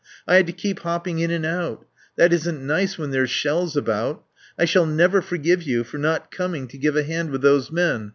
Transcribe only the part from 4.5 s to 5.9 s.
I shall never forgive you